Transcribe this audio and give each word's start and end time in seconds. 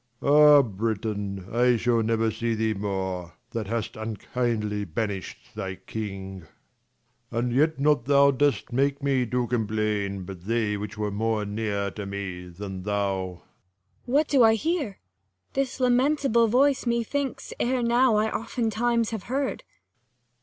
Ah, 0.23 0.63
Britain, 0.63 1.45
I 1.53 1.77
shall 1.77 2.01
never 2.01 2.31
see 2.31 2.55
thee 2.55 2.73
more, 2.73 3.33
That 3.51 3.67
hast 3.67 3.95
unkindly 3.95 4.83
banished 4.83 5.53
thy 5.53 5.75
king: 5.75 6.47
45 7.29 7.31
86 7.31 7.31
KING 7.31 7.35
LEIR 7.35 7.37
AND 7.37 7.37
[Acr 7.37 7.37
V 7.37 7.37
And 7.37 7.59
yet 7.75 7.79
not 7.79 8.05
thou 8.05 8.31
dost 8.31 8.73
make 8.73 9.03
me 9.03 9.25
to 9.27 9.45
complain, 9.45 10.23
But 10.23 10.41
they 10.45 10.75
which 10.75 10.97
were 10.97 11.11
more 11.11 11.45
near 11.45 11.91
to 11.91 12.07
me 12.07 12.47
than 12.47 12.81
thou. 12.81 13.13
Cor. 13.27 13.41
What 14.05 14.27
do 14.27 14.41
I 14.41 14.55
hear? 14.55 14.97
this 15.53 15.79
lamentable 15.79 16.47
voice, 16.47 16.87
Methinks, 16.87 17.53
ere 17.59 17.83
now 17.83 18.15
I 18.15 18.31
oftentimes 18.35 19.11
have 19.11 19.25
heard. 19.29 19.63